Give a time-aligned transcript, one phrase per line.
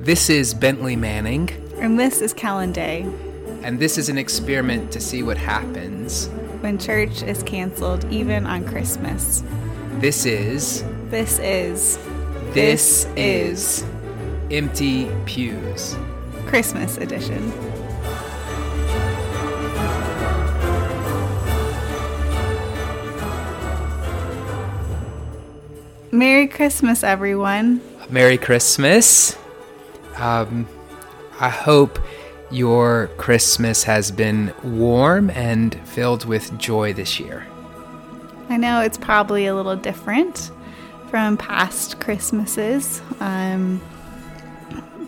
[0.00, 3.02] This is Bentley Manning, And this is Callan Day,
[3.62, 6.28] and this is an experiment to see what happens.
[6.60, 9.42] when church is canceled, even on Christmas.
[9.98, 10.84] This is.
[11.10, 11.98] This is
[12.52, 13.84] This, This is.
[14.50, 15.96] Empty Pews.
[16.46, 17.52] Christmas edition.
[26.12, 27.80] Merry Christmas, everyone.
[28.08, 29.36] Merry Christmas.
[30.20, 30.68] Um,
[31.40, 31.98] I hope
[32.50, 37.46] your Christmas has been warm and filled with joy this year.
[38.50, 40.50] I know it's probably a little different
[41.08, 43.00] from past Christmases.
[43.20, 43.80] Um,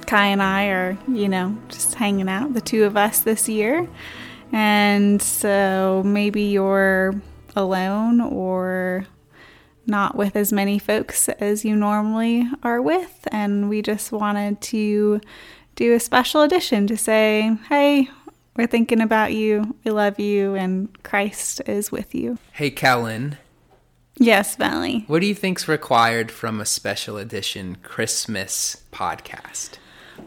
[0.07, 3.89] Kai and I are, you know, just hanging out, the two of us this year.
[4.53, 7.15] And so maybe you're
[7.55, 9.07] alone or
[9.87, 13.27] not with as many folks as you normally are with.
[13.33, 15.21] And we just wanted to
[15.77, 18.09] do a special edition to say, hey,
[18.57, 22.39] we're thinking about you, we love you, and Christ is with you.
[22.53, 23.39] Hey, Kellen,
[24.19, 25.05] Yes, Bentley.
[25.07, 29.79] what do you think's required from a special edition Christmas podcast?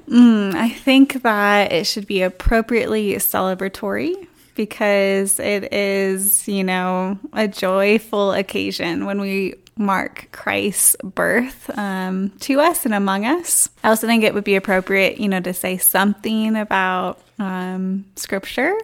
[0.10, 7.48] Mm, I think that it should be appropriately celebratory because it is, you know, a
[7.48, 13.70] joyful occasion when we mark Christ's birth um, to us and among us.
[13.84, 18.76] I also think it would be appropriate, you know, to say something about um, scripture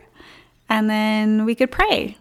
[0.72, 2.18] and then we could pray.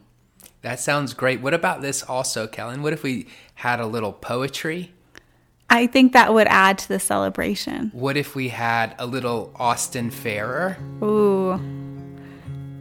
[0.62, 1.40] That sounds great.
[1.40, 2.82] What about this also, Kellen?
[2.82, 4.92] What if we had a little poetry?
[5.70, 7.90] I think that would add to the celebration.
[7.94, 10.78] What if we had a little Austin Farrer?
[11.00, 11.60] Ooh.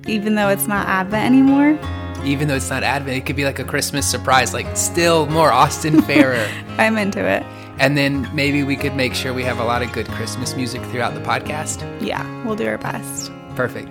[0.08, 1.80] Even though it's not Advent anymore.
[2.26, 5.52] Even though it's not Advent, it could be like a Christmas surprise, like still more
[5.52, 6.50] Austin Farrer.
[6.78, 7.44] I'm into it.
[7.80, 10.82] and then maybe we could make sure we have a lot of good Christmas music
[10.88, 11.80] throughout the podcast.
[12.02, 13.32] Yeah, we'll do our best.
[13.56, 13.88] Perfect.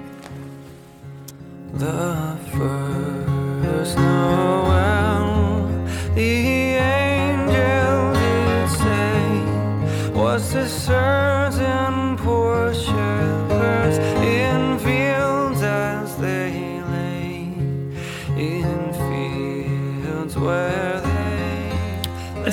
[1.74, 2.17] The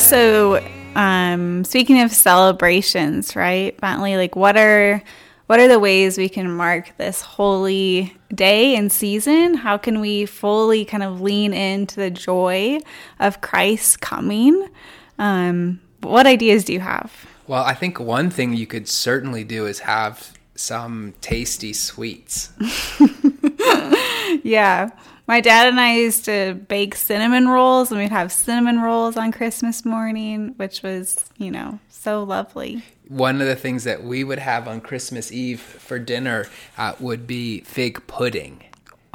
[0.05, 0.63] So,
[0.95, 4.17] um, speaking of celebrations, right, Bentley?
[4.17, 5.01] Like, what are
[5.47, 9.55] what are the ways we can mark this holy day and season?
[9.55, 12.81] How can we fully kind of lean into the joy
[13.19, 14.69] of Christ's coming?
[15.17, 17.11] Um, what ideas do you have?
[17.47, 22.51] Well, I think one thing you could certainly do is have some tasty sweets.
[24.43, 24.91] Yeah.
[25.27, 29.31] My dad and I used to bake cinnamon rolls, and we'd have cinnamon rolls on
[29.31, 32.83] Christmas morning, which was, you know, so lovely.
[33.07, 36.45] One of the things that we would have on Christmas Eve for dinner
[36.77, 38.63] uh, would be fig pudding.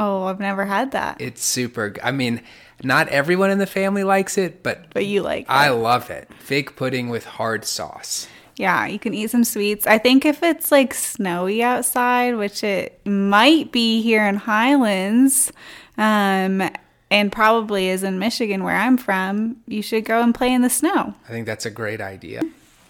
[0.00, 1.94] Oh, I've never had that, It's super.
[2.02, 2.42] I mean,
[2.82, 5.74] not everyone in the family likes it, but but you like I it.
[5.74, 6.28] love it.
[6.40, 8.26] Fig pudding with hard sauce.
[8.56, 9.86] Yeah, you can eat some sweets.
[9.86, 15.52] I think if it's like snowy outside, which it might be here in Highlands,
[16.00, 16.68] um,
[17.10, 20.70] and probably is in Michigan where I'm from, you should go and play in the
[20.70, 21.14] snow.
[21.28, 22.42] I think that's a great idea.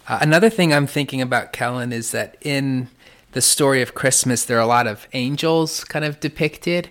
[0.09, 2.88] Uh, another thing I'm thinking about, Kellen, is that in
[3.32, 6.91] the story of Christmas, there are a lot of angels kind of depicted,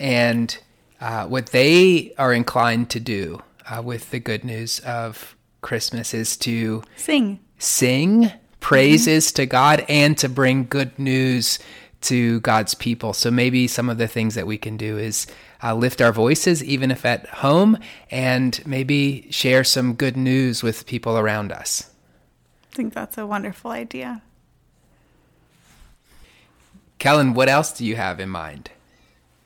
[0.00, 0.58] and
[1.00, 6.36] uh, what they are inclined to do uh, with the good news of Christmas is
[6.38, 7.38] to Sing.
[7.58, 11.58] sing praises to God and to bring good news
[12.02, 13.12] to God's people.
[13.12, 15.26] So maybe some of the things that we can do is
[15.62, 17.78] uh, lift our voices, even if at home,
[18.10, 21.90] and maybe share some good news with people around us.
[22.72, 24.22] I think that's a wonderful idea.
[26.98, 28.70] Kellen, what else do you have in mind?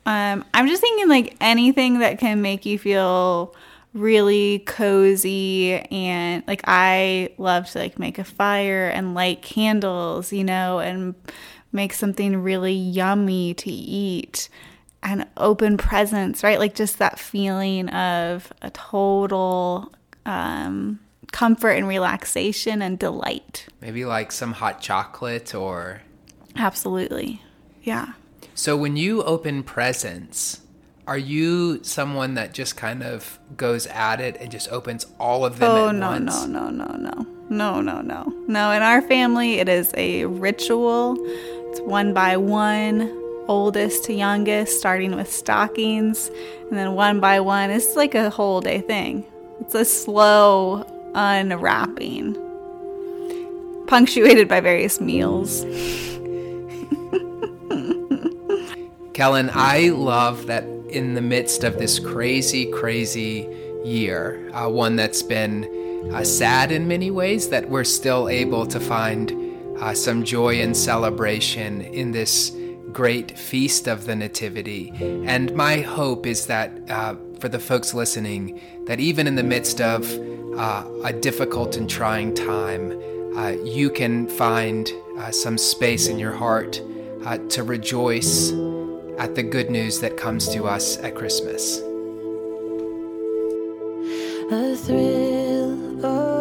[0.07, 3.55] Um, I'm just thinking like anything that can make you feel
[3.95, 10.45] really cozy and like I love to like make a fire and light candles, you
[10.45, 11.15] know, and
[11.73, 14.49] make something really yummy to eat
[15.05, 16.59] an open presents, right?
[16.59, 19.93] Like just that feeling of a total
[20.27, 20.99] um,
[21.31, 23.67] comfort and relaxation and delight.
[23.81, 26.01] Maybe like some hot chocolate or.
[26.57, 27.43] Absolutely.
[27.83, 28.15] Yeah.
[28.55, 30.63] So when you open presents,
[31.07, 35.59] are you someone that just kind of goes at it and just opens all of
[35.59, 36.47] them oh, at no, once?
[36.47, 38.71] No, no, no, no, no, no, no, no!
[38.71, 41.17] In our family, it is a ritual.
[41.19, 46.31] It's one by one oldest to youngest, starting with stockings,
[46.69, 47.71] and then one by one.
[47.71, 49.25] It's like a whole day thing.
[49.61, 52.37] It's a slow unwrapping.
[53.87, 55.65] punctuated by various meals.
[59.15, 63.49] Kellen, I love that in the midst of this crazy, crazy
[63.85, 68.81] year, uh, one that's been uh, sad in many ways, that we're still able to
[68.81, 69.33] find
[69.81, 72.51] uh, some joy and celebration in this
[72.95, 74.93] great feast of the Nativity.
[75.27, 79.81] And my hope is that uh, for the folks listening, that even in the midst
[79.81, 80.11] of
[80.57, 82.93] uh, a difficult and trying time,
[83.37, 84.91] uh, you can find
[85.31, 86.81] some space in your heart
[87.49, 88.53] to rejoice
[89.19, 91.79] at the good news that comes to us at Christmas.
[94.51, 96.34] A thrill of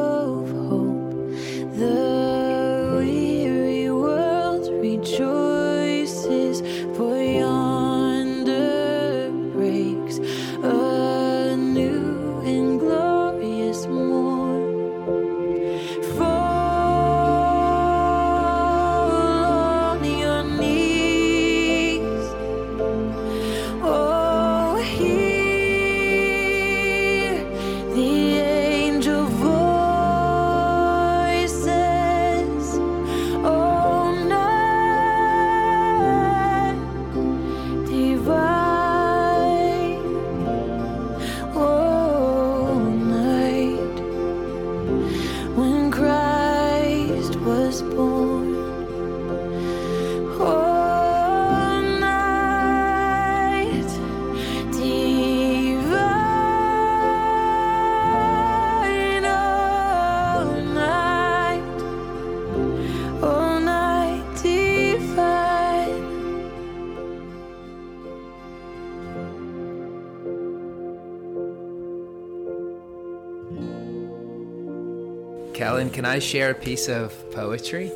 [75.64, 77.90] Kellen, can I share a piece of poetry?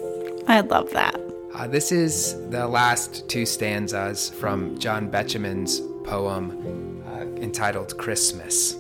[0.48, 1.20] I love that.
[1.54, 8.78] Uh, this is the last two stanzas from John Betjeman's poem uh, entitled Christmas.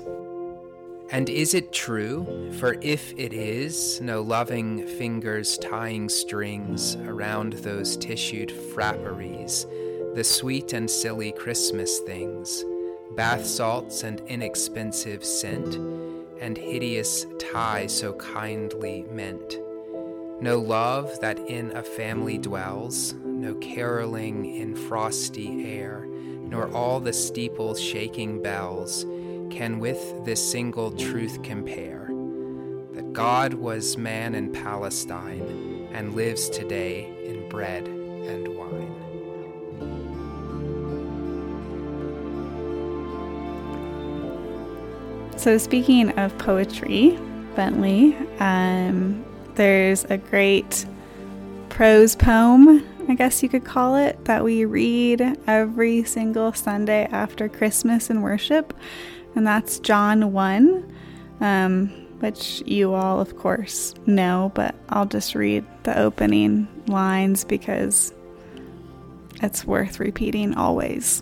[1.11, 2.49] And is it true?
[2.59, 9.65] For if it is, no loving fingers tying strings around those tissued frapperies,
[10.15, 12.63] the sweet and silly Christmas things,
[13.17, 15.75] bath salts and inexpensive scent,
[16.39, 19.59] and hideous tie so kindly meant.
[20.39, 27.13] No love that in a family dwells, no caroling in frosty air, nor all the
[27.13, 29.03] steeples shaking bells
[29.49, 32.07] can with this single truth compare
[32.93, 38.86] that God was man in Palestine and lives today in bread and wine.
[45.37, 47.17] So, speaking of poetry,
[47.55, 49.23] Bentley, um,
[49.53, 50.83] there's a great
[51.69, 57.47] prose poem, I guess you could call it, that we read every single Sunday after
[57.47, 58.73] Christmas in worship,
[59.35, 60.95] and that's John 1,
[61.39, 61.87] um,
[62.19, 68.11] which you all, of course, know, but I'll just read the opening lines because
[69.43, 71.21] it's worth repeating always.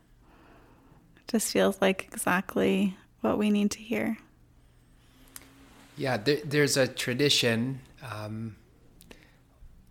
[1.31, 4.17] Just feels like exactly what we need to hear.
[5.95, 7.79] Yeah, there, there's a tradition
[8.11, 8.57] um,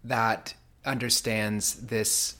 [0.05, 0.53] that
[0.85, 2.37] understands this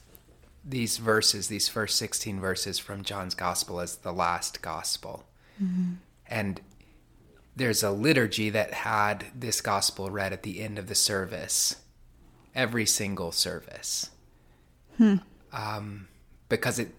[0.63, 5.23] these verses, these first 16 verses from John's gospel as the last gospel.
[6.27, 6.61] And
[7.55, 11.77] there's a liturgy that had this gospel read at the end of the service,
[12.53, 14.11] every single service.
[15.51, 16.07] Um,
[16.47, 16.93] because it,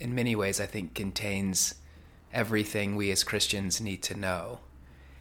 [0.00, 1.74] in many ways, I think contains
[2.32, 4.60] everything we as Christians need to know.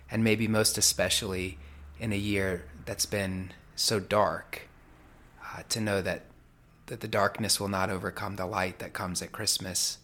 [0.10, 1.60] And maybe most especially
[2.00, 4.68] in a year that's been so dark,
[5.44, 6.24] uh, to know that,
[6.88, 10.00] that the darkness will not overcome the light that comes at Christmas.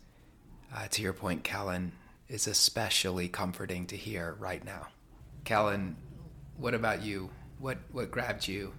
[0.74, 1.94] Uh, to your point, Callan,
[2.28, 4.88] is especially comforting to hear right now.
[5.46, 5.96] Callan,
[6.58, 7.30] what about you?
[7.60, 8.74] What what grabbed you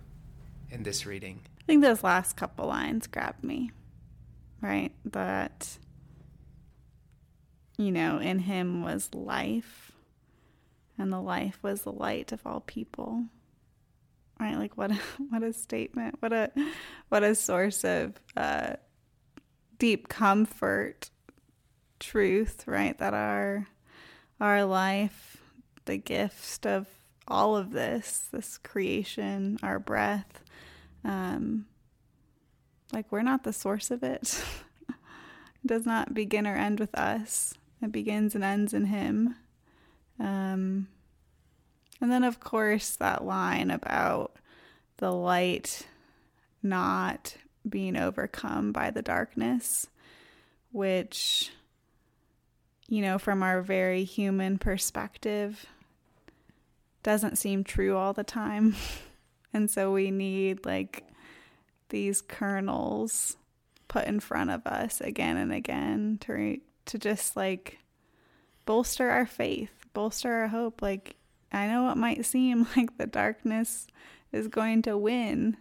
[0.70, 1.40] in this reading?
[1.60, 3.70] I think those last couple lines grabbed me,
[4.60, 4.92] right?
[5.04, 5.78] That,
[7.78, 9.92] you know, in him was life,
[10.98, 13.24] and the life was the light of all people.
[14.40, 14.56] right?
[14.56, 14.94] Like what a,
[15.30, 16.16] what a statement.
[16.20, 16.50] What a
[17.08, 18.74] what a source of uh,
[19.78, 21.10] deep comfort,
[22.00, 22.96] truth, right?
[22.98, 23.68] That our
[24.40, 25.38] our life,
[25.86, 26.86] the gift of
[27.28, 30.44] all of this, this creation, our breath,
[31.04, 31.66] um,
[32.92, 34.42] like we're not the source of it.
[34.88, 37.54] it does not begin or end with us.
[37.82, 39.36] It begins and ends in Him.
[40.18, 40.88] Um,
[42.00, 44.36] and then, of course, that line about
[44.98, 45.86] the light
[46.62, 47.36] not
[47.68, 49.86] being overcome by the darkness,
[50.72, 51.50] which,
[52.88, 55.66] you know, from our very human perspective,
[57.02, 58.74] doesn't seem true all the time.
[59.52, 61.04] and so we need like
[61.88, 63.36] these kernels
[63.88, 67.78] put in front of us again and again to re- to just like
[68.64, 70.82] bolster our faith, bolster our hope.
[70.82, 71.16] Like
[71.52, 73.86] I know it might seem like the darkness
[74.32, 75.56] is going to win,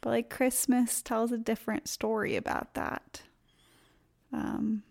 [0.00, 3.22] but like Christmas tells a different story about that.
[4.32, 4.82] Um,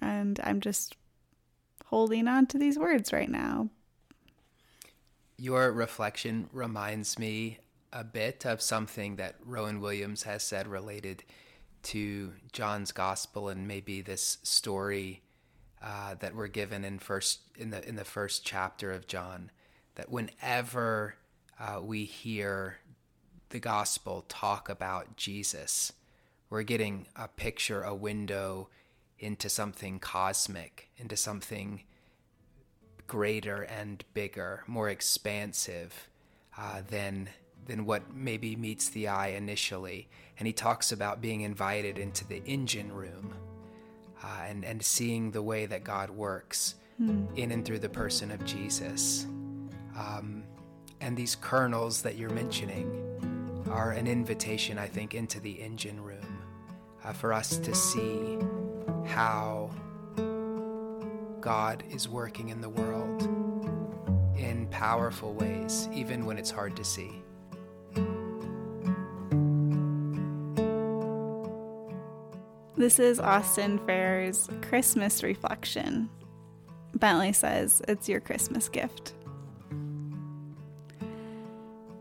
[0.00, 0.96] and I'm just
[1.86, 3.68] holding on to these words right now.
[5.36, 7.58] Your reflection reminds me
[7.92, 11.24] a bit of something that Rowan Williams has said related
[11.84, 15.22] to John's gospel and maybe this story
[15.82, 19.50] uh, that we're given in first in the in the first chapter of John.
[19.96, 21.16] That whenever
[21.60, 22.78] uh, we hear
[23.50, 25.92] the gospel talk about Jesus,
[26.50, 28.68] we're getting a picture, a window
[29.18, 31.82] into something cosmic, into something
[33.06, 36.08] greater and bigger, more expansive
[36.58, 37.28] uh, than
[37.66, 40.08] than what maybe meets the eye initially.
[40.38, 43.34] And he talks about being invited into the engine room
[44.22, 46.76] uh, and and seeing the way that God works
[47.34, 49.26] in and through the person of Jesus.
[49.96, 50.44] Um,
[51.00, 52.88] and these kernels that you're mentioning
[53.70, 56.38] are an invitation, I think, into the engine room
[57.04, 58.38] uh, for us to see
[59.06, 59.70] how
[61.40, 63.22] God is working in the world
[64.36, 67.22] in powerful ways, even when it's hard to see.
[72.76, 76.10] This is Austin Farrer's Christmas reflection.
[76.96, 79.14] Bentley says it's your Christmas gift.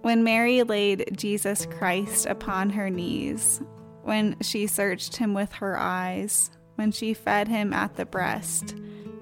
[0.01, 3.61] When Mary laid Jesus Christ upon her knees,
[4.01, 8.75] when she searched him with her eyes, when she fed him at the breast,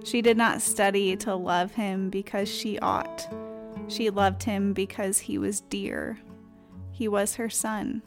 [0.05, 3.27] she did not study to love him because she ought.
[3.89, 6.17] She loved him because he was dear.
[6.91, 8.01] He was her son.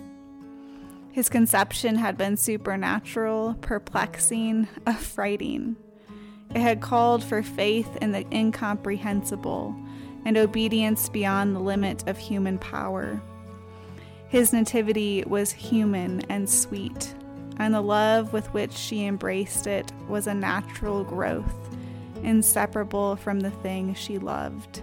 [1.15, 5.77] His conception had been supernatural, perplexing, affrighting.
[6.53, 9.77] It had called for faith in the incomprehensible
[10.25, 13.23] and obedience beyond the limit of human power.
[14.27, 17.15] His nativity was human and sweet,
[17.59, 21.77] and the love with which she embraced it was a natural growth,
[22.25, 24.83] inseparable from the thing she loved.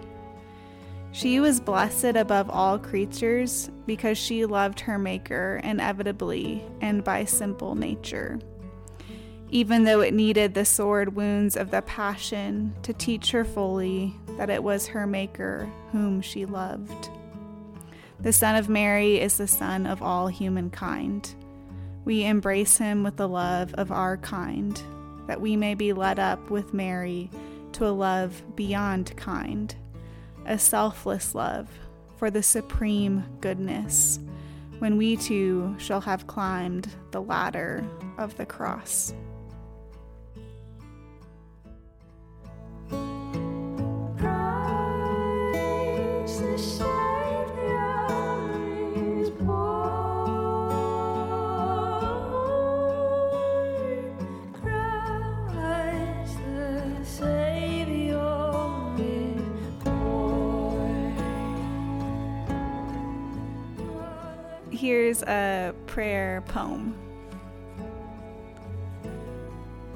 [1.14, 7.76] She was blessed above all creatures because she loved her Maker inevitably and by simple
[7.76, 8.40] nature.
[9.50, 14.50] Even though it needed the sword wounds of the Passion to teach her fully that
[14.50, 17.10] it was her Maker whom she loved.
[18.22, 21.36] The Son of Mary is the Son of all humankind.
[22.06, 24.82] We embrace him with the love of our kind,
[25.28, 27.30] that we may be led up with Mary
[27.74, 29.76] to a love beyond kind
[30.46, 31.70] a selfless love
[32.18, 34.20] for the supreme goodness,
[34.80, 37.84] when we too shall have climbed the ladder
[38.18, 39.14] of the cross.
[64.92, 66.94] Here's a prayer poem.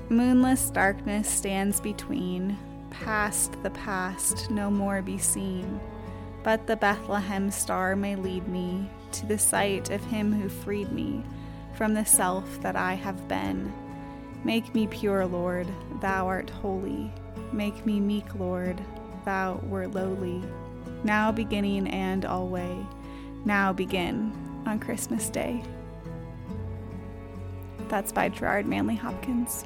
[0.08, 2.58] Moonless darkness stands between,
[2.92, 5.82] past the past no more be seen,
[6.44, 11.26] but the Bethlehem star may lead me to the sight of him who freed me
[11.74, 13.74] from the self that I have been.
[14.46, 15.68] Make me pure, Lord,
[16.00, 17.12] thou art holy.
[17.52, 18.80] Make me meek, Lord,
[19.26, 20.42] thou were lowly.
[21.04, 22.78] Now beginning and alway,
[23.44, 24.32] now begin
[24.66, 25.64] on Christmas Day.
[27.88, 29.66] That's by Gerard Manley Hopkins.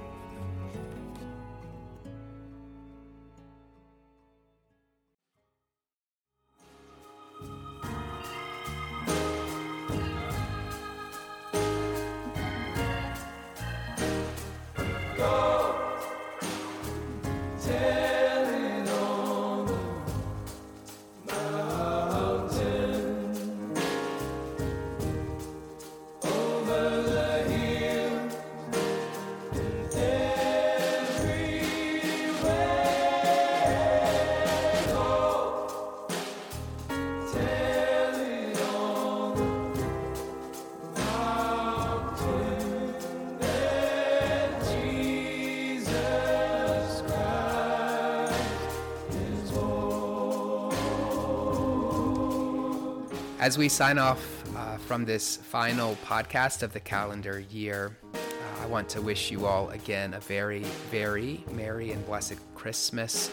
[53.39, 58.17] As we sign off uh, from this final podcast of the calendar year, uh,
[58.62, 63.31] I want to wish you all again a very, very merry and blessed Christmas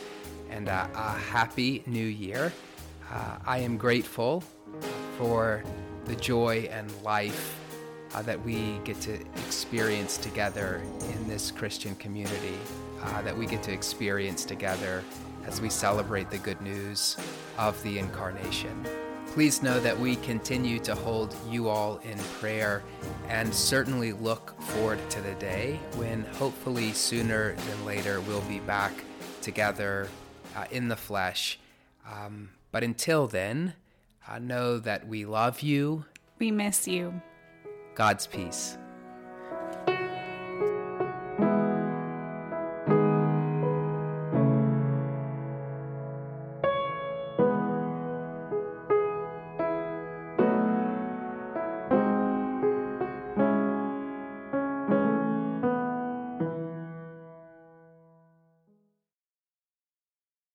[0.48, 2.52] and uh, a happy new year.
[3.12, 4.44] Uh, I am grateful
[5.18, 5.64] for
[6.04, 7.58] the joy and life
[8.14, 12.58] uh, that we get to experience together in this Christian community,
[13.02, 15.02] uh, that we get to experience together
[15.46, 17.16] as we celebrate the good news
[17.58, 18.86] of the incarnation.
[19.36, 22.82] Please know that we continue to hold you all in prayer
[23.28, 28.94] and certainly look forward to the day when hopefully sooner than later we'll be back
[29.42, 30.08] together
[30.56, 31.58] uh, in the flesh.
[32.10, 33.74] Um, but until then,
[34.26, 36.06] uh, know that we love you.
[36.38, 37.20] We miss you.
[37.94, 38.78] God's peace.